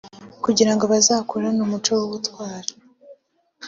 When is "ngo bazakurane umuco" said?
0.73-1.91